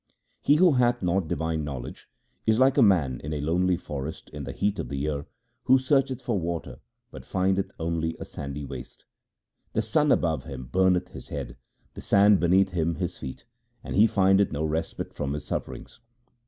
[0.41, 2.09] He who hath not divine knowledge,
[2.47, 5.27] is like a man in a lonely forest in the heat of the year,
[5.65, 6.79] who searcheth for water
[7.11, 9.05] but findeth only a sandy waste.
[9.73, 11.55] The sun above him burneth his head,
[11.93, 13.45] the sand beneath him his feet,
[13.83, 15.99] and he findeth no respite from his sufferings.